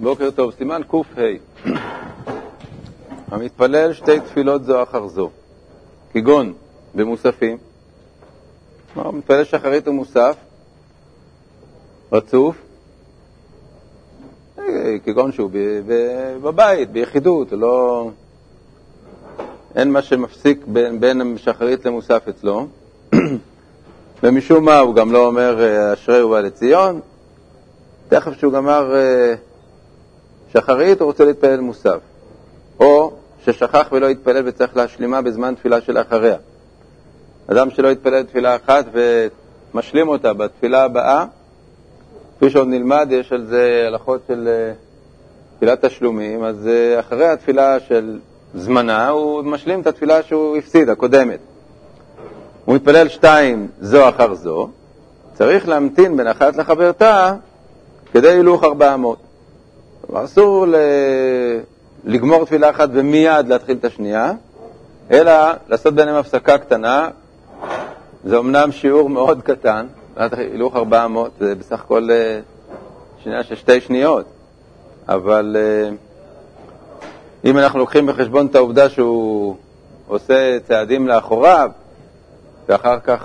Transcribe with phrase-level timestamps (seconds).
[0.00, 1.22] בוקר טוב, סימן קה.
[3.30, 5.30] המתפלל שתי תפילות זו אחר זו,
[6.12, 6.52] כגון
[6.94, 7.56] במוספים,
[8.94, 10.36] כלומר, מתפלל שחרית ומוסף,
[12.12, 12.56] רצוף,
[14.58, 15.50] אה, כגון שהוא
[16.42, 18.10] בבית, ביחידות, לא...
[19.74, 22.66] אין מה שמפסיק בין, בין שחרית למוסף אצלו,
[24.22, 27.00] ומשום מה הוא גם לא אומר אה, אשרי ובא לציון,
[28.08, 29.34] תכף שהוא גמר אה,
[30.52, 31.98] שחרית, הוא רוצה להתפלל מוסף.
[32.80, 33.12] או
[33.44, 36.36] ששכח ולא התפלל וצריך להשלימה בזמן תפילה שלאחריה.
[37.46, 38.84] אדם שלא התפלל תפילה אחת
[39.72, 41.24] ומשלים אותה בתפילה הבאה,
[42.36, 44.72] כפי שעוד נלמד, יש על זה הלכות של אה,
[45.56, 48.18] תפילת תשלומים, אז אה, אחרי התפילה של
[48.54, 51.38] זמנה הוא משלים את התפילה שהוא הפסיד, הקודמת.
[52.64, 54.68] הוא מתפלל שתיים זו אחר זו,
[55.34, 57.34] צריך להמתין בין אחת לחברתה
[58.12, 59.18] כדי הילוך ארבע אמות.
[60.08, 60.74] כלומר, אסור ל...
[62.04, 64.32] לגמור תפילה אחת ומיד להתחיל את השנייה,
[65.10, 65.32] אלא
[65.68, 67.08] לעשות ביניהם הפסקה קטנה.
[68.24, 72.40] זה אמנם שיעור מאוד קטן, הילוך ארבע אמות, זה בסך הכל אה,
[73.22, 74.24] שנייה של שתי שניות,
[75.08, 75.90] אבל אה,
[77.44, 79.56] אם אנחנו לוקחים בחשבון את העובדה שהוא
[80.06, 81.70] עושה צעדים לאחוריו,
[82.68, 83.24] ואחר כך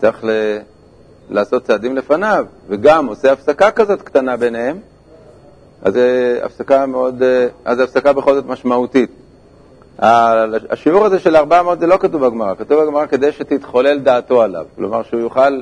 [0.00, 0.30] צריך ל...
[1.30, 4.78] לעשות צעדים לפניו, וגם עושה הפסקה כזאת קטנה ביניהם,
[5.82, 7.22] אז זה הפסקה מאוד,
[7.64, 9.10] אז זה הפסקה בכל זאת משמעותית.
[9.98, 15.02] השיעור הזה של 400 זה לא כתוב בגמרא, כתוב בגמרא כדי שתתחולל דעתו עליו, כלומר
[15.02, 15.60] שהוא יוכל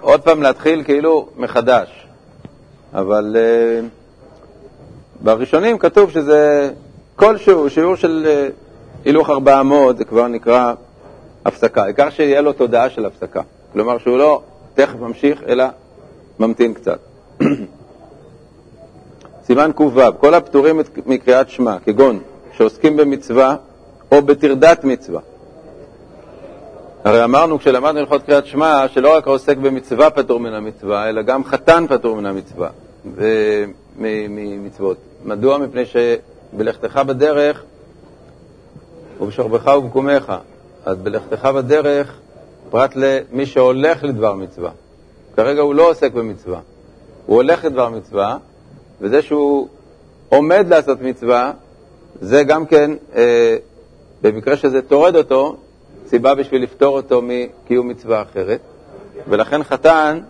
[0.00, 2.06] עוד פעם להתחיל כאילו מחדש.
[2.94, 3.84] אבל uh,
[5.24, 6.70] בראשונים כתוב שזה
[7.16, 8.52] כלשהו, שיעור של uh,
[9.04, 10.72] הילוך 400 זה כבר נקרא
[11.44, 13.40] הפסקה, העיקר שיהיה לו תודעה של הפסקה.
[13.72, 14.42] כלומר שהוא לא
[14.74, 15.64] תכף ממשיך, אלא
[16.38, 16.98] ממתין קצת.
[19.48, 22.20] סימן ק"ו, כל הפטורים מקריאת שמע, כגון
[22.52, 23.56] שעוסקים במצווה
[24.12, 25.20] או בטרדת מצווה.
[27.04, 31.44] הרי אמרנו כשלמדנו הלכות קריאת שמע, שלא רק העוסק במצווה פטור מן המצווה, אלא גם
[31.44, 32.68] חתן פטור מן המצווה,
[33.98, 34.96] ממצוות.
[35.24, 35.58] מדוע?
[35.58, 37.62] מפני שבלכתך בדרך
[39.20, 40.32] ובשוכבך ובקומך.
[40.84, 42.14] אז בלכתך בדרך
[42.70, 44.70] פרט למי שהולך לדבר מצווה.
[45.36, 46.60] כרגע הוא לא עוסק במצווה,
[47.26, 48.36] הוא הולך לדבר מצווה,
[49.00, 49.68] וזה שהוא
[50.28, 51.52] עומד לעשות מצווה,
[52.20, 53.56] זה גם כן, אה,
[54.22, 55.56] במקרה שזה טורד אותו,
[56.06, 58.60] סיבה בשביל לפטור אותו מקיום מצווה אחרת,
[59.28, 60.20] ולכן חתן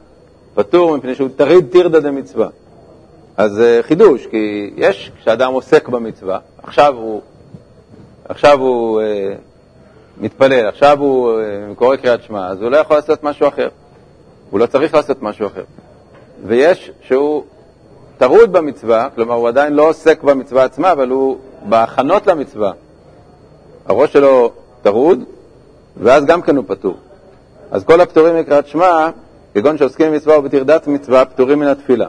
[0.55, 2.49] פטור מפני שהוא תריד טירדא דמצווה.
[3.37, 7.21] אז אה, חידוש, כי יש, כשאדם עוסק במצווה, עכשיו הוא,
[8.29, 9.35] עכשיו הוא אה,
[10.21, 13.69] מתפלל, עכשיו הוא אה, קורא קריאת שמע, אז הוא לא יכול לעשות משהו אחר.
[14.51, 15.65] הוא לא צריך לעשות משהו אחר.
[16.47, 17.45] ויש שהוא
[18.19, 22.73] טרוד במצווה, כלומר הוא עדיין לא עוסק במצווה עצמה, אבל הוא בהכנות למצווה.
[23.87, 24.53] הראש שלו
[24.83, 25.25] טרוד,
[25.97, 26.97] ואז גם כן הוא פטור.
[27.71, 29.11] אז כל הפטורים מקריאת שמע,
[29.55, 32.07] כגון שעוסקים במצווה ובטרדת מצווה, פטורים מן התפילה.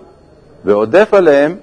[0.66, 1.56] ועודף עליהם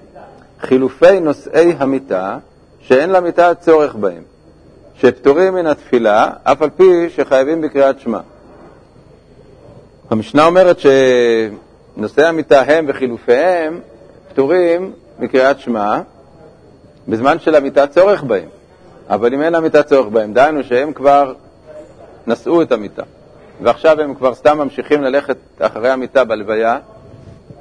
[0.59, 2.37] חילופי נושאי המיטה,
[2.79, 4.23] שאין למיטה צורך בהם.
[4.95, 8.19] שפטורים מן התפילה, אף על פי שחייבים בקריאת שמע.
[10.09, 13.79] המשנה אומרת שנושאי המיטה הם וחילופיהם
[14.37, 15.99] פטורים מקריאת שמע
[17.07, 18.49] בזמן של המיטה צורך בהם.
[19.09, 21.33] אבל אם אין למיטה צורך בהם, דהיינו שהם כבר
[22.27, 23.03] נשאו את המיטה,
[23.61, 26.79] ועכשיו הם כבר סתם ממשיכים ללכת אחרי המיטה בלוויה,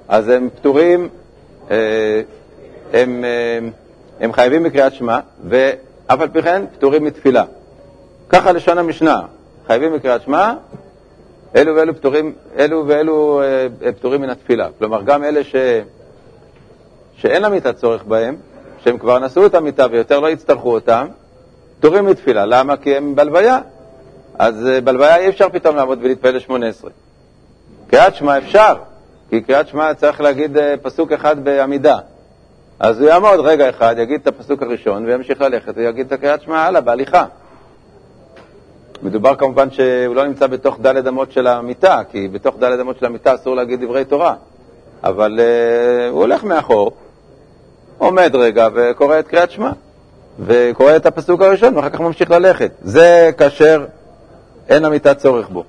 [0.08, 1.08] אז הם פטורים,
[1.70, 1.76] אה,
[2.92, 3.58] הם, אה,
[4.20, 5.18] הם חייבים בקריאת שמע,
[6.06, 7.44] אף על פי כן פטורים מתפילה.
[8.28, 9.22] ככה לשון המשנה,
[9.66, 10.52] חייבים בקריאת שמע,
[11.56, 13.42] אלו ואלו פטורים, אלו ואלו
[13.82, 14.68] אה, פטורים מן התפילה.
[14.78, 15.54] כלומר, גם אלה ש...
[17.26, 18.36] שאין למיטה צורך בהם,
[18.78, 21.06] שהם כבר נשאו את המיטה ויותר לא יצטרכו אותם,
[21.78, 22.46] פטורים מתפילה.
[22.46, 22.76] למה?
[22.76, 23.60] כי הם בלוויה.
[24.38, 26.90] אז אה, בלוויה אי אפשר פתאום לעמוד ולהתפלל לשמונה עשרה.
[27.86, 28.74] קריאת שמע אפשר,
[29.30, 31.98] כי קריאת שמע צריך להגיד אה, פסוק אחד בעמידה.
[32.80, 36.58] אז הוא יעמוד רגע אחד, יגיד את הפסוק הראשון וימשיך ללכת ויגיד את הקריאת שמע
[36.58, 37.24] הלאה, בהליכה.
[39.02, 43.06] מדובר כמובן שהוא לא נמצא בתוך דלת אמות של המיטה, כי בתוך דלת אמות של
[43.06, 44.34] המיטה אסור להגיד דברי תורה.
[45.04, 46.92] אבל uh, הוא הולך מאחור,
[47.98, 49.70] עומד רגע וקורא את קריאת שמע,
[50.46, 52.70] וקורא את הפסוק הראשון ואחר כך ממשיך ללכת.
[52.82, 53.84] זה כאשר
[54.68, 55.64] אין למיטה צורך בו.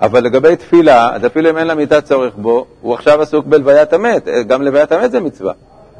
[0.00, 4.28] אבל לגבי תפילה, אז אפילו אם אין למיטה צורך בו, הוא עכשיו עסוק בלוויית המת,
[4.46, 5.52] גם לוויית המת זה מצווה.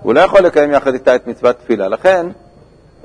[0.02, 1.88] הוא לא יכול לקיים יחד איתה את מצוות תפילה.
[1.88, 2.26] לכן,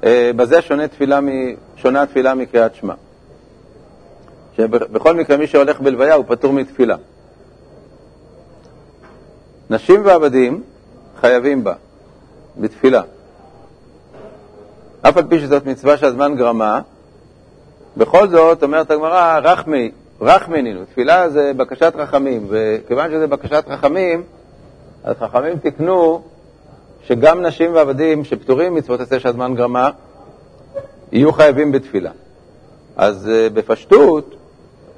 [0.04, 1.27] אה, בזה שונה תפילה, מ...
[1.75, 2.94] שונה התפילה מקריאת שמע.
[4.57, 6.95] שבכל מקרה מי שהולך בלוויה הוא פטור מתפילה.
[9.69, 10.63] נשים ועבדים
[11.21, 11.74] חייבים בה,
[12.58, 13.02] בתפילה.
[15.02, 16.80] אף על פי שזאת מצווה שהזמן גרמה,
[17.98, 19.92] בכל זאת, אומרת הגמרא, רחמי,
[20.22, 24.24] רחמנינו, תפילה זה בקשת רחמים, וכיוון שזה בקשת רחמים,
[25.04, 26.22] אז חכמים תיקנו
[27.04, 29.90] שגם נשים ועבדים שפטורים מצוות עשה שהזמן גרמה,
[31.12, 32.12] יהיו חייבים בתפילה.
[32.98, 34.36] אז uh, בפשטות,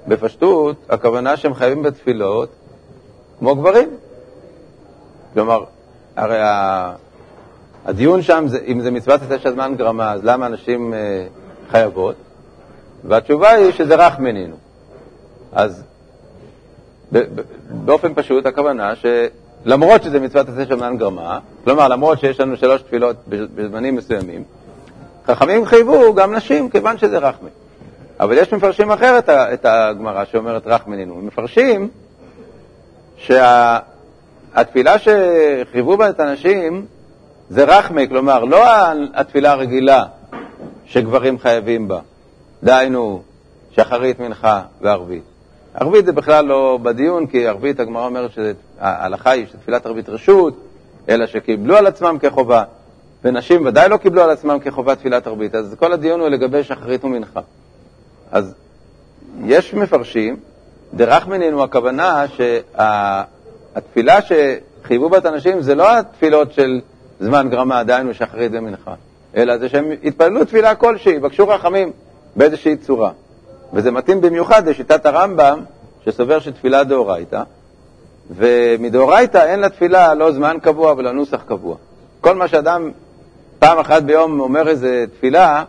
[0.07, 2.50] בפשטות, הכוונה שהם חייבים בתפילות
[3.40, 3.90] כמו גברים.
[5.34, 5.63] כלומר,
[6.16, 6.38] הרי
[7.85, 12.15] הדיון שם, זה, אם זה מצוות עשה שהזמן גרמה, אז למה נשים uh, חייבות?
[13.03, 14.55] והתשובה היא שזה רך מנינו.
[15.51, 15.83] אז
[17.69, 23.15] באופן פשוט הכוונה שלמרות שזה מצוות עשה שהזמן גרמה, כלומר למרות שיש לנו שלוש תפילות
[23.27, 24.43] בזמנים מסוימים,
[25.27, 27.49] חכמים חייבו גם נשים כיוון שזה רחמי.
[28.19, 31.13] אבל יש מפרשים אחרת את הגמרא שאומרת רחמנינו.
[31.13, 31.89] הם מפרשים
[33.17, 36.85] שהתפילה שחייבו בה את הנשים
[37.50, 38.63] זה רחמי, כלומר לא
[39.13, 40.03] התפילה הרגילה
[40.86, 42.00] שגברים חייבים בה,
[42.63, 43.21] דהיינו
[43.71, 45.24] שחרית, מנחה וערבית.
[45.74, 50.53] ערבית זה בכלל לא בדיון, כי ערבית, הגמרא אומרת שההלכה היא שתפילת ערבית רשות,
[51.09, 52.63] אלא שקיבלו על עצמם כחובה.
[53.24, 57.03] ונשים ודאי לא קיבלו על עצמם כחובת תפילת ערבית, אז כל הדיון הוא לגבי שחרית
[57.03, 57.39] ומנחה.
[58.31, 58.56] אז
[59.45, 60.38] יש מפרשים,
[60.94, 66.81] דרחמנינו הכוונה שהתפילה שחייבו בה את הנשים זה לא התפילות של
[67.19, 68.94] זמן גרמה, דהיינו שחרית ומנחה,
[69.35, 71.91] אלא זה שהם התפללו תפילה כלשהי, בקשו רחמים
[72.35, 73.12] באיזושהי צורה.
[73.73, 75.59] וזה מתאים במיוחד לשיטת הרמב"ם,
[76.06, 77.44] שסובר שתפילה דאורייתא,
[78.35, 81.75] ומדאורייתא אין לתפילה לא זמן קבוע ולא נוסח קבוע.
[82.21, 82.91] כל מה שאדם
[83.59, 85.63] פעם אחת ביום אומר איזה תפילה,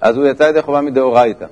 [0.00, 1.46] אז הוא יצא ידי חובה מדאורייתא.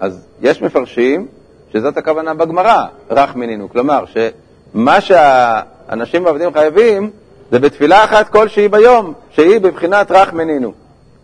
[0.00, 1.26] אז יש מפרשים
[1.72, 3.68] שזאת הכוונה בגמרא, רך מינינו.
[3.68, 7.10] כלומר, שמה שהאנשים העובדים חייבים
[7.50, 10.72] זה בתפילה אחת כלשהי ביום, שהיא בבחינת רך מינינו,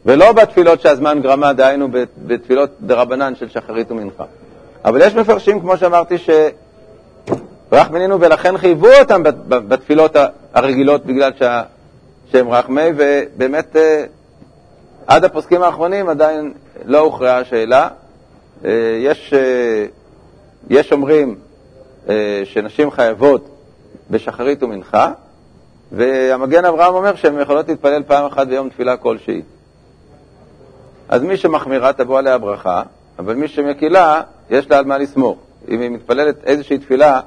[0.07, 1.89] ולא בתפילות שהזמן גרמה, דהיינו
[2.27, 4.25] בתפילות דרבנן של שחרית ומנחה.
[4.85, 10.17] אבל יש מפרשים, כמו שאמרתי, שרך מינינו ולכן חייבו אותם בתפילות
[10.55, 11.63] הרגילות בגלל שה...
[12.33, 14.05] שהם רחמי, ובאמת אה,
[15.07, 16.53] עד הפוסקים האחרונים עדיין
[16.85, 17.89] לא הוכרעה השאלה.
[18.65, 18.71] אה,
[19.01, 19.87] יש, אה,
[20.71, 21.35] יש אומרים
[22.45, 23.49] שנשים חייבות
[24.11, 25.13] בשחרית ומנחה,
[25.93, 29.43] והמגן אברהם אומר שהן יכולות להתפלל פעם אחת ביום תפילה כלשהי.
[31.09, 32.83] אז מי שמחמירה תבוא עליה ברכה,
[33.19, 35.39] אבל מי שמקילה, יש לה על מה לסמוך.
[35.69, 37.21] אם היא מתפללת איזושהי תפילה,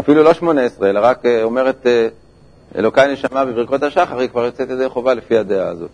[0.00, 1.86] אפילו לא שמונה עשרה, אלא רק אומרת
[2.76, 5.90] אלוקיי נשמה בברכות השחר, היא כבר יוצאת ידי חובה לפי הדעה הזאת.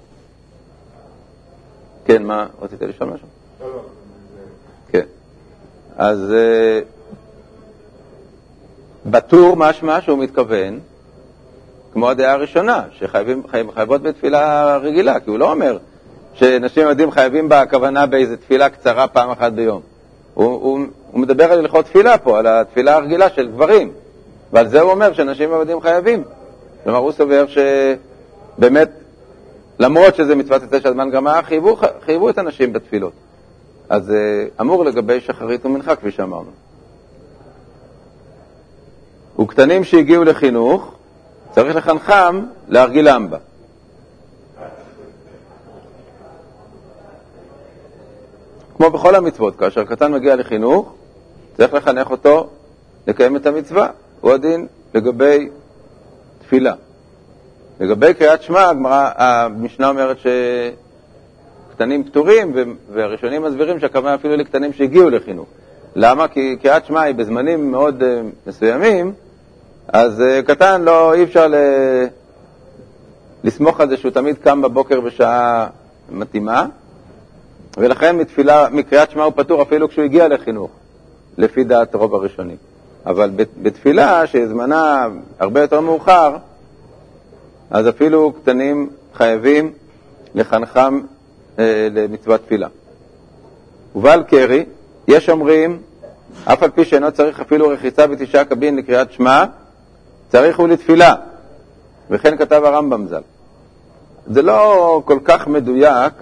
[2.04, 3.26] כן, מה, רצית לשאול משהו?
[3.60, 3.82] לא, לא.
[4.88, 5.04] כן.
[5.96, 6.80] אז אה,
[9.06, 10.80] בטור משמע שהוא מתכוון,
[11.92, 15.78] כמו הדעה הראשונה, שחייבות בתפילה רגילה, כי הוא לא אומר
[16.34, 19.80] שנשים יודעים חייבים בהכוונה באיזו תפילה קצרה פעם אחת ביום.
[20.34, 20.80] הוא, הוא,
[21.12, 23.92] הוא מדבר על הלכות תפילה פה, על התפילה הרגילה של גברים,
[24.52, 26.24] ועל זה הוא אומר שנשים עבדים חייבים.
[26.84, 28.90] כלומר, הוא סובר שבאמת,
[29.78, 33.12] למרות שזה מצוות יצא של זמן גמרא, חייבו, חייבו את הנשים בתפילות.
[33.88, 34.16] אז אה,
[34.60, 36.50] אמור לגבי שחרית ומנחה, כפי שאמרנו.
[39.40, 40.94] וקטנים שהגיעו לחינוך,
[41.58, 43.38] צריך לחנכם להרגילם בה.
[48.76, 50.94] כמו בכל המצוות, כאשר קטן מגיע לחינוך,
[51.56, 52.48] צריך לחנך אותו
[53.06, 53.88] לקיים את המצווה.
[54.20, 55.48] הוא הדין לגבי
[56.38, 56.74] תפילה.
[57.80, 58.72] לגבי קריאת שמע,
[59.16, 60.16] המשנה אומרת
[61.70, 62.52] שקטנים פטורים,
[62.92, 65.48] והראשונים מסבירים שהכוונה אפילו לקטנים שהגיעו לחינוך.
[65.96, 66.28] למה?
[66.28, 68.04] כי קריאת שמע היא בזמנים מאוד uh,
[68.46, 69.12] מסוימים,
[69.92, 71.54] אז uh, קטן לא, אי אפשר ל...
[73.44, 75.66] לסמוך על זה שהוא תמיד קם בבוקר בשעה
[76.10, 76.66] מתאימה,
[77.76, 80.70] ולכן מתפילה, מקריאת שמע הוא פטור אפילו כשהוא הגיע לחינוך,
[81.38, 82.56] לפי דעת רוב הראשונים.
[83.06, 83.30] אבל
[83.62, 85.06] בתפילה, שזמנה
[85.38, 86.36] הרבה יותר מאוחר,
[87.70, 89.72] אז אפילו קטנים חייבים
[90.34, 91.00] לחנכם
[91.58, 92.68] אה, למצוות תפילה.
[93.96, 94.64] ובעל קרי,
[95.08, 95.78] יש אומרים,
[96.44, 99.44] אף על פי שאינו צריך אפילו רחיצה בתשעה קבין לקריאת שמע,
[100.28, 101.14] צריך הוא לתפילה,
[102.10, 103.22] וכן כתב הרמב"ם ז"ל.
[104.26, 106.12] זה לא כל כך מדויק,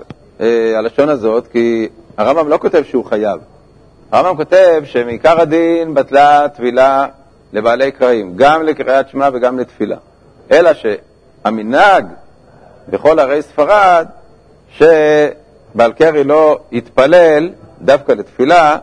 [0.41, 3.41] אה, הלשון הזאת, כי הרמב"ם לא כותב שהוא חייב.
[4.13, 7.07] הרמב"ם כותב שמעיקר הדין בטלה טבילה
[7.53, 9.97] לבעלי קרעים, גם לקריאת שמע וגם לתפילה.
[10.51, 12.07] אלא שהמנהג
[12.89, 14.07] בכל ערי ספרד,
[14.71, 18.77] שבעל קרי לא יתפלל דווקא לתפילה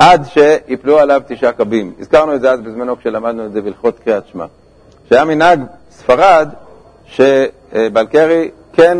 [0.00, 1.92] עד שיפלו עליו תשעה קבים.
[2.00, 4.44] הזכרנו את זה אז בזמנו כשלמדנו את זה בהלכות קריאת שמע.
[5.08, 6.48] שהיה מנהג ספרד
[7.06, 8.98] שבלקרי כן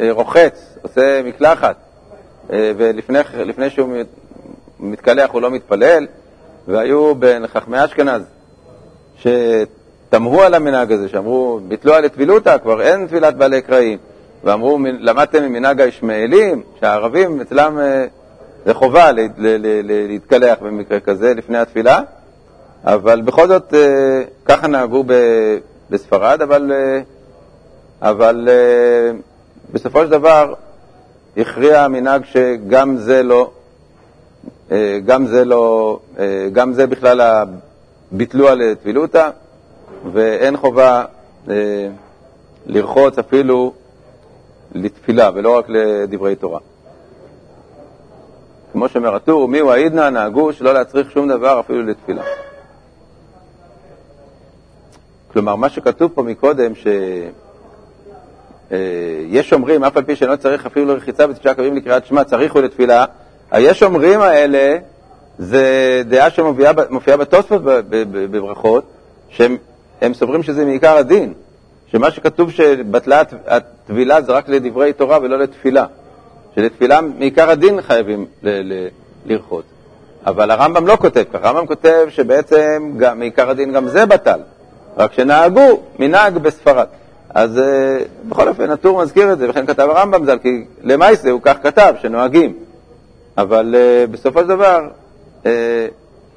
[0.00, 1.76] אה, רוחץ, עושה מקלחת,
[2.52, 3.96] אה, ולפני שהוא
[4.80, 6.06] מתקלח הוא לא מתפלל,
[6.68, 8.22] והיו בין חכמי אשכנז
[9.18, 13.98] שתמהו על המנהג הזה, שאמרו, ביטלו על הטבילותא, כבר אין טבילת בעלי קרעים,
[14.44, 18.06] ואמרו, למדתם ממנהג הישמעאלים, שהערבים אצלם אה,
[18.64, 19.10] זה חובה
[20.08, 22.00] להתקלח במקרה כזה לפני התפילה,
[22.84, 23.74] אבל בכל זאת
[24.44, 25.04] ככה נהגו
[25.90, 26.72] בספרד, אבל,
[28.02, 28.48] אבל
[29.72, 30.54] בסופו של דבר
[31.36, 33.50] הכריע המנהג שגם זה לא,
[34.72, 37.20] אה, גם זה לא, אה, גם זה בכלל
[38.12, 39.30] ביטלו על טבילותא,
[40.12, 41.04] ואין חובה
[41.50, 41.88] אה,
[42.66, 43.72] לרחוץ אפילו
[44.74, 46.60] לתפילה, ולא רק לדברי תורה.
[48.72, 52.22] כמו שאומר הטור, מיהו העידנא, נהגו שלא להצריך שום דבר אפילו לתפילה.
[55.32, 56.86] כלומר, מה שכתוב פה מקודם, ש...
[58.72, 62.62] אה, אומרים, אף על פי שלא צריך אפילו לרחיצה בתשעה קווים לקריאת שמע, צריך הוא
[62.62, 63.04] לתפילה,
[63.50, 64.76] היש אומרים האלה,
[65.38, 68.84] זה דעה שמופיעה בתוספות בברכות,
[69.28, 69.56] שהם
[70.12, 71.32] סוברים שזה מעיקר הדין,
[71.86, 75.86] שמה שכתוב שבטלה הטבילה זה רק לדברי תורה ולא לתפילה,
[76.54, 78.26] שלתפילה מעיקר הדין חייבים
[79.26, 79.64] לרחוץ.
[80.26, 84.40] אבל הרמב"ם לא כותב ככה, הרמב"ם כותב שבעצם גם, מעיקר הדין גם זה בטל,
[84.96, 86.86] רק שנהגו מנהג בספרד.
[87.34, 87.60] אז uh,
[88.28, 91.94] בכל אופן, הטור מזכיר את זה, וכן כתב הרמב"ם ז"ל, כי למעשה הוא כך כתב,
[92.00, 92.54] שנוהגים.
[93.38, 94.88] אבל uh, בסופו של דבר
[95.42, 95.46] uh,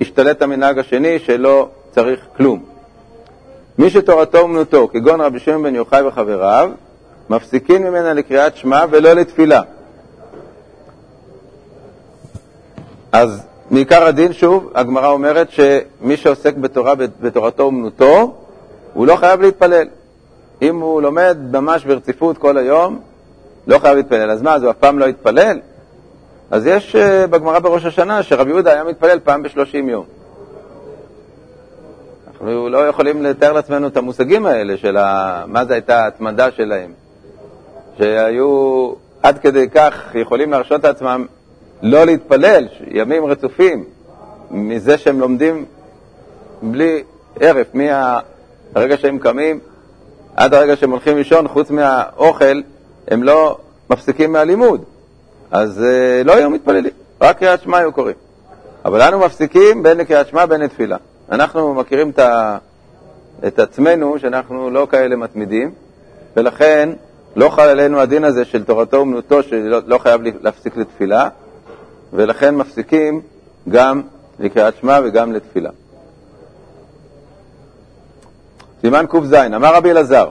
[0.02, 2.64] השתלט המנהג השני שלא צריך כלום.
[3.78, 6.72] מי שתורתו אומנותו, כגון רבי שמעון בן יוחאי וחבריו,
[7.30, 9.62] מפסיקים ממנה לקריאת שמע ולא לתפילה.
[13.14, 18.36] אז מעיקר הדין, שוב, הגמרא אומרת שמי שעוסק בתורה, בתורתו אומנותו,
[18.94, 19.88] הוא לא חייב להתפלל.
[20.62, 23.00] אם הוא לומד ממש ברציפות כל היום,
[23.68, 24.32] לא חייב להתפלל.
[24.32, 25.60] אז מה, אז הוא אף פעם לא יתפלל?
[26.52, 30.06] אז יש uh, בגמרא בראש השנה שרבי יהודה היה מתפלל פעם בשלושים יום.
[32.28, 35.44] אנחנו לא יכולים לתאר לעצמנו את המושגים האלה של ה...
[35.48, 36.92] מה זה הייתה ההתמדה שלהם.
[37.98, 38.92] שהיו
[39.24, 41.26] עד כדי כך יכולים להרשות לעצמם
[41.84, 43.84] לא להתפלל ימים רצופים
[44.52, 45.66] מזה שהם לומדים
[46.62, 47.04] בלי
[47.42, 49.60] הרף, מהרגע שהם קמים
[50.36, 52.62] עד הרגע שהם הולכים לישון, חוץ מהאוכל,
[53.08, 53.58] הם לא
[53.90, 54.84] מפסיקים מהלימוד.
[55.52, 58.16] אז אה, לא היו מתפללים, רק קריאת שמע היו קוראים.
[58.86, 60.98] אבל אנו מפסיקים בין לקריאת שמע בין לתפילה.
[61.32, 62.58] אנחנו מכירים את, ה...
[63.48, 65.72] את עצמנו שאנחנו לא כאלה מתמידים,
[66.38, 66.90] ולכן
[67.36, 71.30] לא חל עלינו הדין הזה של תורתו אומנותו שלא לא חייב להפסיק לתפילה,
[72.14, 73.22] ולכן מפסיקים
[73.70, 74.02] גם
[74.40, 75.70] לקריאת שמע וגם לתפילה.
[78.82, 80.30] סימן ק"ז, אמר רבי אלעזר,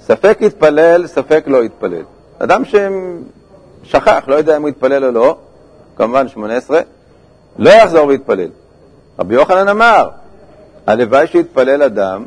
[0.00, 2.02] ספק יתפלל, ספק לא יתפלל.
[2.38, 5.36] אדם ששכח, לא יודע אם הוא יתפלל או לא,
[5.96, 6.80] כמובן 18,
[7.58, 8.48] לא יחזור ויתפלל.
[9.18, 10.08] רבי יוחנן אמר,
[10.86, 12.24] הלוואי שיתפלל אדם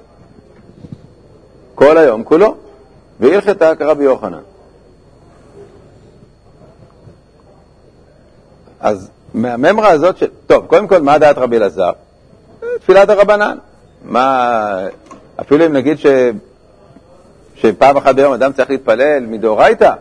[1.75, 2.56] כל היום כולו,
[3.20, 4.41] והלכתה כרבי יוחנן.
[8.79, 10.24] אז מהממרה הזאת, ש...
[10.48, 11.91] טוב, קודם כל, מה דעת רבי אלעזר?
[12.79, 13.57] תפילת הרבנן.
[14.03, 14.88] מה,
[15.41, 16.05] אפילו אם נגיד ש...
[17.55, 19.93] שפעם אחת ביום אדם צריך להתפלל מדאורייתא,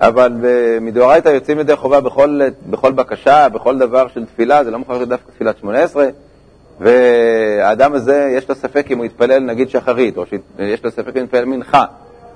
[0.00, 0.32] אבל
[0.80, 5.08] מדאורייתא יוצאים ידי חובה בכל, בכל בקשה, בכל דבר של תפילה, זה לא מוכרח להיות
[5.08, 6.06] דווקא תפילת שמונה עשרה,
[6.80, 11.24] והאדם הזה, יש לו ספק אם הוא יתפלל נגיד שחרית, או שיש לו ספק אם
[11.24, 11.84] יתפלל מנחה.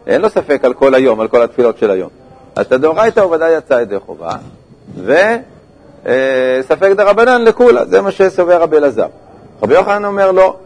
[0.07, 2.11] אין לו ספק על כל היום, על כל התפילות של היום.
[2.57, 4.33] אז את הדאורייתא הוא ודאי יצא ידי חובה,
[4.97, 9.07] וספק דרבנן לכולה, זה מה שסובר רבי אלעזר.
[9.63, 10.57] רבי יוחנן אומר לא,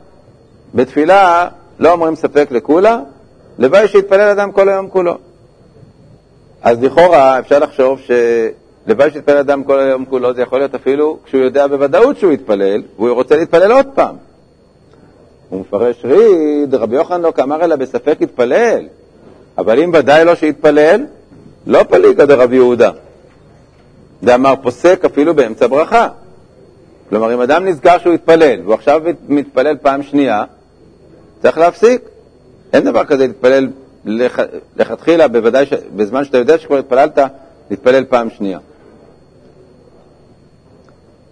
[0.75, 3.01] בתפילה לא אומרים ספק לכולה,
[3.59, 5.15] לוואי שיתפלל אדם כל היום כולו.
[6.63, 11.43] אז לכאורה אפשר לחשוב שלוואי שיתפלל אדם כל היום כולו, זה יכול להיות אפילו כשהוא
[11.43, 14.17] יודע בוודאות שהוא יתפלל, והוא רוצה להתפלל עוד פעם.
[15.49, 18.85] הוא מפרש ריד, רבי יוחנן לא כאמר אלא בספק יתפלל,
[19.59, 21.05] אבל אם ודאי לא שיתפלל,
[21.67, 22.91] לא פליגא דרבי יהודה.
[24.25, 26.09] דאמר פוסק אפילו באמצע ברכה.
[27.09, 30.45] כלומר, אם אדם נזכר שהוא התפלל, והוא עכשיו מתפלל פעם שנייה,
[31.43, 32.03] צריך להפסיק.
[32.73, 33.69] אין דבר כזה להתפלל
[34.05, 34.43] לכ...
[34.77, 35.73] לכתחילה, בוודאי ש...
[35.97, 37.19] בזמן שאתה יודע שכבר התפללת,
[37.71, 38.59] להתפלל פעם שנייה.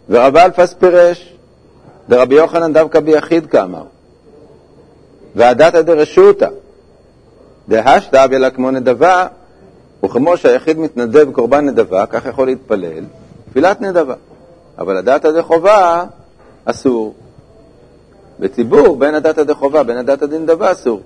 [0.09, 1.35] ורב אלפס פירש,
[2.09, 3.85] דרבי יוחנן דווקא ביחיד כאמר,
[5.35, 6.49] והדתא דרשותא,
[7.69, 9.27] דהשתא בלה כמו נדבה,
[10.04, 13.04] וכמו שהיחיד מתנדב קורבן נדבה, כך יכול להתפלל,
[13.50, 14.14] תפילת נדבה.
[14.78, 16.04] אבל הדתא דחובה
[16.64, 17.14] אסור.
[18.40, 21.00] בציבור, בין הדתא דחובה, בין הדתא דנדבה אסור.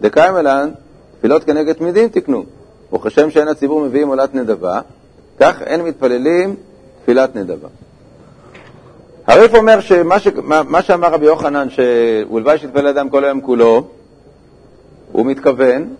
[0.00, 0.70] דקיימלן,
[1.18, 2.44] תפילות כנגד תמידים תקנו.
[2.92, 4.80] וכשם שאין הציבור מביאים עולת נדבה,
[5.38, 6.56] כך אין מתפללים
[7.02, 7.68] תפילת נדבה.
[9.26, 10.28] הריף אומר שמה ש...
[10.44, 13.82] מה שאמר רבי יוחנן, שהולוואי שיתפלל אדם כל היום כולו,
[15.12, 15.94] הוא מתכוון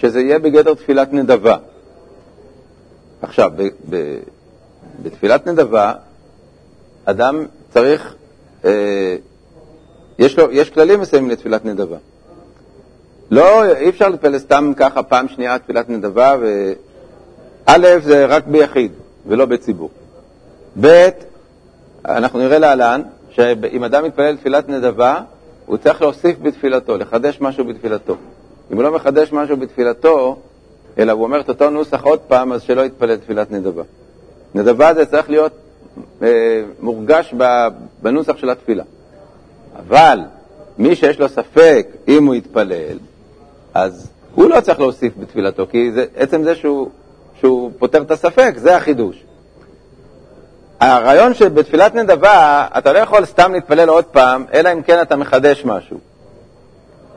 [0.00, 1.56] שזה יהיה בגדר תפילת נדבה.
[3.22, 3.68] עכשיו, ב...
[3.90, 4.18] ב...
[5.02, 5.92] בתפילת נדבה,
[7.04, 8.14] אדם צריך,
[8.64, 9.16] אה,
[10.18, 11.96] יש, לו, יש כללים מסוימים לתפילת נדבה.
[13.30, 18.92] לא, אי אפשר להתפלל סתם ככה פעם שנייה תפילת נדבה, וא' זה רק ביחיד
[19.26, 19.90] ולא בציבור.
[20.80, 21.08] ב',
[22.04, 25.20] אנחנו נראה להלן, שאם אדם מתפלל תפילת נדבה,
[25.66, 28.16] הוא צריך להוסיף בתפילתו, לחדש משהו בתפילתו.
[28.72, 30.36] אם הוא לא מחדש משהו בתפילתו,
[30.98, 33.82] אלא הוא אומר את אותו נוסח עוד פעם, אז שלא יתפלל תפילת נדבה.
[34.54, 35.52] נדבה זה צריך להיות
[36.22, 37.34] אה, מורגש
[38.02, 38.84] בנוסח של התפילה.
[39.78, 40.20] אבל
[40.78, 42.98] מי שיש לו ספק אם הוא יתפלל,
[43.74, 46.88] אז הוא לא צריך להוסיף בתפילתו, כי זה, עצם זה שהוא,
[47.40, 49.24] שהוא פותר את הספק, זה החידוש.
[50.80, 55.64] הרעיון שבתפילת נדבה אתה לא יכול סתם להתפלל עוד פעם, אלא אם כן אתה מחדש
[55.64, 55.98] משהו.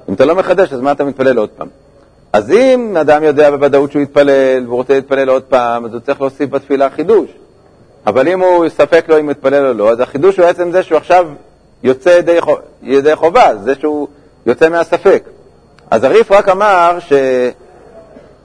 [0.09, 1.67] אם אתה לא מחדש, אז מה אתה מתפלל עוד פעם?
[2.33, 6.21] אז אם אדם יודע בוודאות שהוא יתפלל והוא רוצה להתפלל עוד פעם, אז הוא צריך
[6.21, 7.29] להוסיף בתפילה חידוש.
[8.07, 10.83] אבל אם הוא ספק לו אם הוא יתפלל או לא, אז החידוש הוא עצם זה
[10.83, 11.27] שהוא עכשיו
[11.83, 12.39] יוצא ידי,
[12.83, 14.07] ידי חובה, זה שהוא
[14.45, 15.23] יוצא מהספק.
[15.91, 16.97] אז הריף רק אמר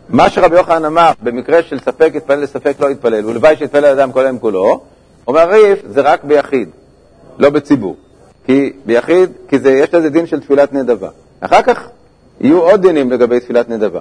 [0.08, 4.24] שמה שרבי יוחנן אמר, במקרה של ספק יתפלל לספק לא יתפלל, ולוואי שיתפלל אדם כל
[4.24, 4.80] היום כולו,
[5.28, 6.68] אומר הריף, זה רק ביחיד,
[7.38, 7.96] לא בציבור.
[8.46, 11.08] כי ביחיד, כי זה, יש לזה דין של תפילת נדבה.
[11.40, 11.88] אחר כך
[12.40, 14.00] יהיו עוד דינים לגבי תפילת נדבה.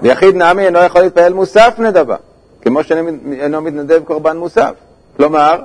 [0.00, 2.16] ביחיד נעמי אינו יכול להתפלל מוסף נדבה,
[2.62, 4.72] כמו שאינו מתנדב קורבן מוסף.
[5.16, 5.62] כלומר,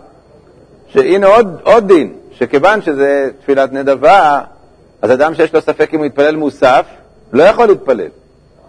[0.88, 4.42] שהנה עוד, עוד דין, שכיוון שזה תפילת נדבה,
[5.02, 6.86] אז אדם שיש לו ספק אם הוא יתפלל מוסף,
[7.34, 8.08] לא יכול להתפלל,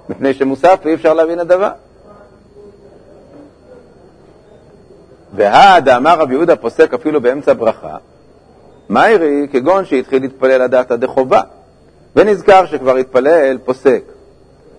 [0.08, 1.70] מפני שמוסף אי אפשר להבין נדבה.
[5.34, 7.96] והא דאמר רבי יהודה פוסק אפילו באמצע ברכה,
[8.88, 11.40] מהירי כגון שהתחיל להתפלל הדתא דחובה,
[12.16, 14.02] ונזכר שכבר התפלל פוסק,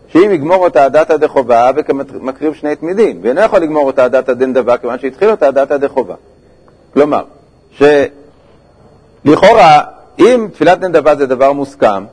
[0.08, 5.00] שאם יגמור אותה הדתא דחובה וכמקריב שני תמידים, ואינו יכול לגמור אותה הדתא דנדבה כיוון
[5.00, 6.16] שהתחיל אותה הדתא דחובה.
[6.94, 7.24] כלומר,
[9.26, 9.82] שלכאורה,
[10.20, 12.06] אם תפילת נדבה זה דבר מוסכם,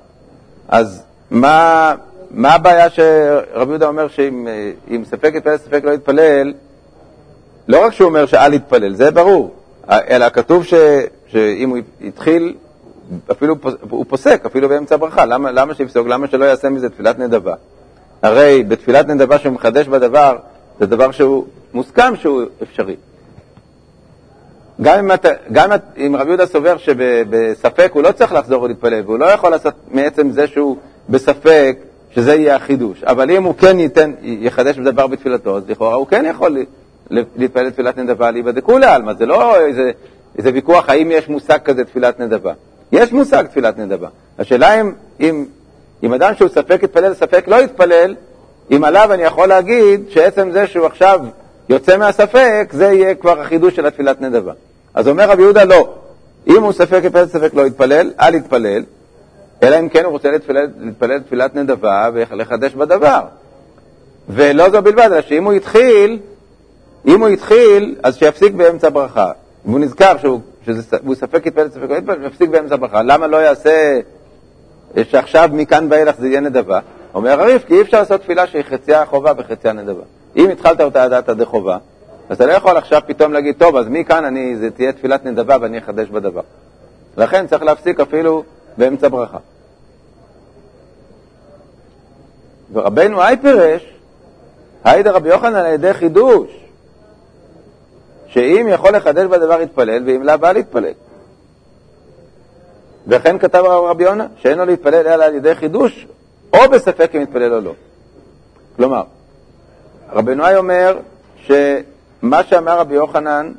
[0.69, 1.95] אז מה,
[2.31, 6.53] מה הבעיה שרבי יהודה אומר שאם ספק יתפלל, ספק לא יתפלל,
[7.69, 9.55] לא רק שהוא אומר שאל יתפלל, זה ברור,
[9.91, 10.75] אלא כתוב ש,
[11.27, 12.55] שאם הוא התחיל,
[13.31, 13.57] אפילו
[13.91, 16.07] הוא פוסק, אפילו באמצע הברכה, למה, למה שיפסוק?
[16.07, 17.55] למה שלא יעשה מזה תפילת נדבה?
[18.23, 20.37] הרי בתפילת נדבה שהוא מחדש בדבר,
[20.81, 21.45] זה דבר שהוא
[21.75, 22.97] מוסכם שהוא אפשרי.
[24.83, 29.19] גם אם, אתה, גם אם רבי יהודה סובר שבספק הוא לא צריך לחזור ולהתפלל, והוא
[29.19, 30.77] לא יכול לעשות מעצם זה שהוא
[31.09, 31.79] בספק
[32.11, 36.25] שזה יהיה החידוש, אבל אם הוא כן ייתן, יחדש בדבר בתפילתו, אז לכאורה הוא כן
[36.29, 36.59] יכול
[37.11, 39.91] להתפלל תפילת נדבה אליבא דכולי עלמא, זה לא איזה,
[40.39, 42.53] איזה ויכוח האם יש מושג כזה תפילת נדבה.
[42.93, 44.09] יש מושג תפילת נדבה.
[44.39, 45.45] השאלה אם, אם,
[46.03, 48.15] אם אדם שהוא ספק יתפלל, ספק לא יתפלל,
[48.71, 51.21] אם עליו אני יכול להגיד שעצם זה שהוא עכשיו
[51.69, 54.53] יוצא מהספק, זה יהיה כבר החידוש של התפילת נדבה.
[54.95, 55.89] אז אומר רבי יהודה, לא.
[56.47, 58.83] אם הוא ספק יתפלל, ספק לא יתפלל, אל יתפלל,
[59.63, 63.21] אלא אם כן הוא רוצה להתפלל, להתפלל תפילת נדבה ולחדש בדבר.
[64.29, 66.19] ולא זו בלבד, אלא שאם הוא התחיל,
[67.07, 69.33] אם הוא התחיל, אז שיפסיק באמצע ברכה.
[69.65, 73.03] והוא נזכר שהוא, שהוא ספק יתפלל, ספק לא יתפלל, יפסיק באמצע ברכה.
[73.03, 74.01] למה לא יעשה
[75.03, 76.81] שעכשיו מכאן ואילך זה יהיה נדבה?
[77.15, 80.03] אומר הריף, כי אי אפשר לעשות תפילה שהיא חציה חובה וחציה נדבה.
[80.37, 81.79] אם התחלת אותה עדת עדי חובה,
[82.29, 85.57] אז אתה לא יכול עכשיו פתאום להגיד, טוב, אז מכאן אני, זה תהיה תפילת נדבה
[85.61, 86.41] ואני אחדש בדבר.
[87.17, 88.45] לכן צריך להפסיק אפילו
[88.77, 89.39] באמצע ברכה.
[92.73, 93.95] ורבנו היי פירש,
[94.85, 96.49] היידה רבי יוחנן על ידי חידוש,
[98.31, 100.93] שאם יכול לחדש בדבר יתפלל, ואם לאו בא להתפלל.
[103.07, 106.07] וכן כתב רבי יונה, שאין לו להתפלל אלא על ידי חידוש,
[106.53, 107.73] או בספק אם יתפלל או לא.
[108.77, 109.03] כלומר,
[110.13, 110.99] רבנו היי אומר
[111.37, 113.53] שמה שאמר רבי יוחנן,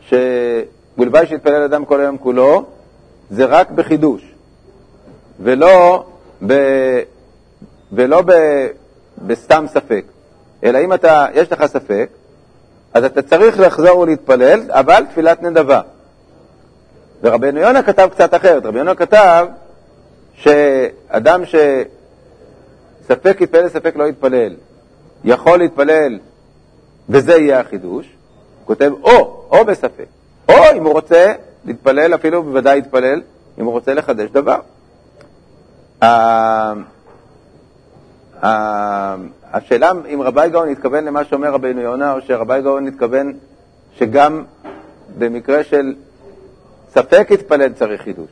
[0.00, 2.64] שבולבאי שיתפלל אדם כל היום כולו,
[3.30, 4.34] זה רק בחידוש,
[5.40, 6.04] ולא,
[6.46, 6.54] ב,
[7.92, 8.32] ולא ב,
[9.18, 10.04] בסתם ספק.
[10.64, 12.08] אלא אם אתה, יש לך ספק,
[12.94, 15.80] אז אתה צריך לחזור ולהתפלל, אבל תפילת נדבה.
[17.22, 18.64] ורבנו יונה כתב קצת אחרת.
[18.66, 19.46] רבי יונה כתב
[20.34, 21.42] שאדם
[23.04, 24.54] שספק יתפלל, ספק לא יתפלל,
[25.24, 26.18] יכול להתפלל
[27.08, 30.06] וזה יהיה החידוש, הוא כותב או, או בספק,
[30.48, 31.32] או אם הוא רוצה
[31.64, 33.20] להתפלל, אפילו בוודאי יתפלל,
[33.58, 34.60] אם הוא רוצה לחדש דבר.
[38.42, 43.32] השאלה אם רבי גאון התכוון למה שאומר רבינו יונה, או שרבי גאון התכוון
[43.98, 44.42] שגם
[45.18, 45.94] במקרה של
[46.94, 48.30] ספק התפלל צריך חידוש.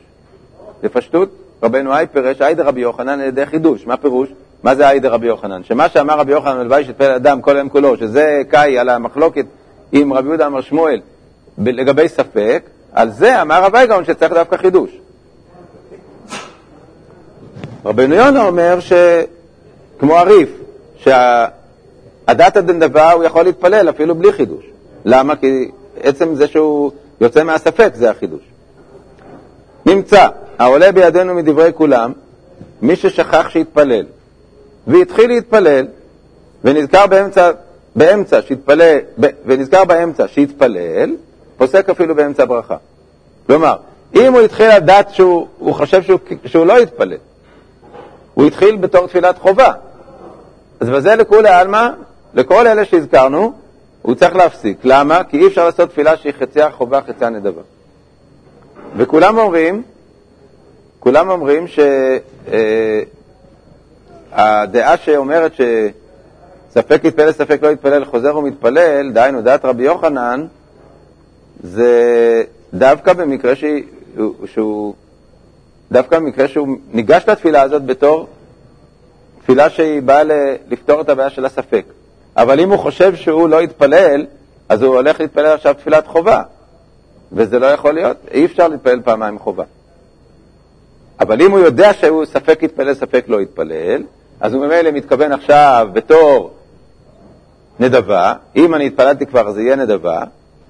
[0.83, 1.29] בפשטות,
[1.63, 3.87] רבנו היי פירש איידה רבי יוחנן על ידי חידוש.
[3.87, 4.29] מה פירוש?
[4.63, 5.63] מה זה איידה רבי יוחנן?
[5.63, 9.45] שמה שאמר רבי יוחנן הלוואי שיתפלל אדם כל היום כולו, שזה קאי על המחלוקת
[9.91, 11.01] עם רבי יהודה אמר שמואל
[11.57, 14.91] לגבי ספק, על זה אמר רבי גאון שצריך דווקא חידוש.
[17.85, 18.79] רבנו יונה אומר
[20.01, 20.49] שכמו הריף,
[20.97, 24.65] שהדת הדין דבר הוא יכול להתפלל אפילו בלי חידוש.
[25.05, 25.35] למה?
[25.35, 25.71] כי
[26.03, 28.41] עצם זה שהוא יוצא מהספק זה החידוש.
[29.85, 30.27] נמצא,
[30.59, 32.11] העולה בידינו מדברי כולם,
[32.81, 34.05] מי ששכח שהתפלל,
[34.87, 35.87] והתחיל להתפלל,
[36.63, 37.51] ונזכר באמצע,
[37.95, 38.97] באמצע שהתפלל,
[39.45, 41.15] ונזכר באמצע שהתפלל,
[41.57, 42.77] פוסק אפילו באמצע ברכה.
[43.47, 43.75] כלומר,
[44.15, 47.17] אם הוא התחיל לדעת שהוא חושב שהוא, שהוא לא יתפלל,
[48.33, 49.73] הוא התחיל בתור תפילת חובה,
[50.81, 51.89] אז בזה לכולי עלמא,
[52.33, 53.53] לכל אלה שהזכרנו,
[54.01, 54.77] הוא צריך להפסיק.
[54.83, 55.23] למה?
[55.23, 57.61] כי אי אפשר לעשות תפילה שהיא חציה חובה, חציה נדבה.
[58.97, 59.83] וכולם אומרים,
[60.99, 62.61] כולם אומרים שהדעה
[64.91, 70.45] אה, שאומרת שספק יתפלל, ספק לא יתפלל, חוזר ומתפלל, דהיינו, דעת רבי יוחנן,
[71.63, 74.93] זה דווקא במקרה שהוא, שהוא
[75.91, 78.27] דווקא במקרה שהוא ניגש לתפילה הזאת בתור
[79.51, 80.21] תפילה שהיא באה
[80.67, 81.85] לפתור את הבעיה של הספק.
[82.37, 84.25] אבל אם הוא חושב שהוא לא יתפלל,
[84.69, 86.41] אז הוא הולך להתפלל עכשיו תפילת חובה,
[87.31, 89.63] וזה לא יכול להיות, אי אפשר להתפלל פעמיים חובה.
[91.19, 94.03] אבל אם הוא יודע שהוא ספק יתפלל, ספק לא יתפלל,
[94.39, 96.51] אז הוא ממילא מתכוון עכשיו בתור
[97.79, 100.23] נדבה, אם אני התפללתי כבר זה יהיה נדבה,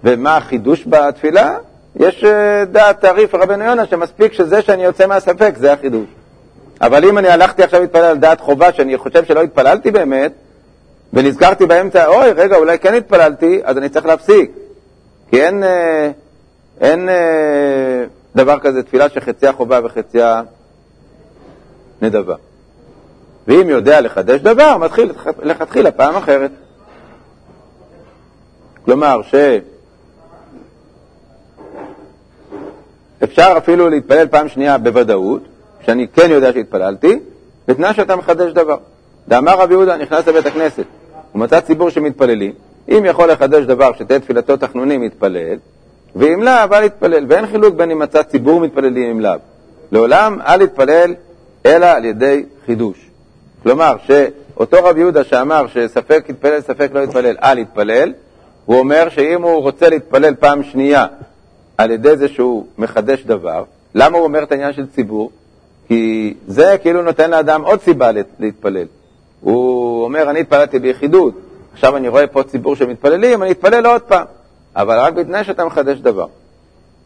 [0.04, 1.58] ומה החידוש בתפילה?
[1.96, 6.08] יש אה, דעת תעריף רבנו יונה שמספיק שזה שאני יוצא מהספק, זה החידוש.
[6.82, 10.32] אבל אם אני הלכתי עכשיו להתפלל על דעת חובה, שאני חושב שלא התפללתי באמת,
[11.13, 14.52] ונזכרתי באמצע, אוי, רגע, אולי כן התפללתי, אז אני צריך להפסיק.
[15.30, 16.12] כי אין, אה,
[16.82, 18.04] אין אה,
[18.36, 20.41] דבר כזה תפילה שחציה חובה וחציה
[22.02, 22.36] נדבה.
[23.48, 25.12] ואם יודע לחדש דבר, מתחיל
[25.44, 26.52] לכתחילה פעם אחרת.
[28.86, 29.36] כלומר, ש...
[33.24, 35.41] אפשר אפילו להתפלל פעם שנייה בוודאות,
[35.86, 37.20] שאני כן יודע שהתפללתי,
[37.67, 38.78] בתנאי שאתה מחדש דבר.
[39.28, 40.86] דאמר רבי יהודה, נכנס לבית הכנסת,
[41.36, 42.54] ומצא ציבור שמתפללים,
[42.89, 45.58] אם יכול לחדש דבר שתהיה תפילתו תחנונים, יתפלל,
[46.15, 47.26] ואם לאו, אל יתפלל.
[47.30, 49.39] ואין חילוק בין אם מצא ציבור מתפללים אם לאו.
[49.91, 51.13] לעולם אל יתפלל
[51.65, 53.10] אלא על ידי חידוש.
[53.63, 58.13] כלומר, שאותו רבי יהודה שאמר שספק יתפלל, ספק לא יתפלל, אל יתפלל,
[58.65, 61.06] הוא אומר שאם הוא רוצה להתפלל פעם שנייה
[61.78, 63.63] על ידי זה שהוא מחדש דבר,
[63.96, 65.32] למה הוא אומר את העניין של ציבור?
[65.91, 68.86] כי זה כאילו נותן לאדם עוד סיבה להתפלל.
[69.41, 71.34] הוא אומר, אני התפללתי ביחידות,
[71.73, 74.25] עכשיו אני רואה פה ציבור שמתפללים, אני אתפלל עוד פעם.
[74.75, 76.25] אבל רק בתנאי שאתה מחדש דבר.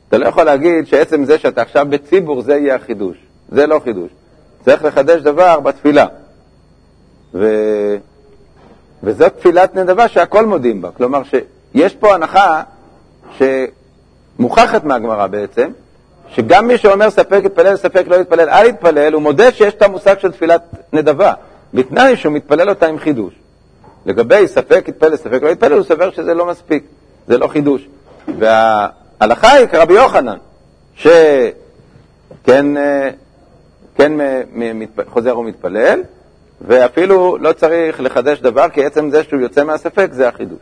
[0.07, 3.17] אתה לא יכול להגיד שעצם זה שאתה עכשיו בציבור, זה יהיה החידוש.
[3.49, 4.09] זה לא חידוש.
[4.65, 6.07] צריך לחדש דבר בתפילה.
[7.33, 7.45] ו...
[9.03, 10.89] וזאת תפילת נדבה שהכל מודים בה.
[10.97, 12.63] כלומר, שיש פה הנחה
[13.37, 15.69] שמוכחת מהגמרא בעצם,
[16.29, 20.19] שגם מי שאומר ספק יתפלל, ספק לא יתפלל, אל יתפלל, הוא מודה שיש את המושג
[20.19, 20.61] של תפילת
[20.93, 21.33] נדבה.
[21.73, 23.33] בתנאי שהוא מתפלל אותה עם חידוש.
[24.05, 26.83] לגבי ספק יתפלל, ספק לא יתפלל, הוא סובר שזה לא מספיק,
[27.27, 27.87] זה לא חידוש.
[28.39, 30.37] וההלכה היא כרבי יוחנן,
[30.95, 33.09] שכן אה,
[33.95, 34.11] כן
[35.07, 36.01] חוזר ומתפלל,
[36.61, 40.59] ואפילו לא צריך לחדש דבר, כי עצם זה שהוא יוצא מהספק זה החידוש.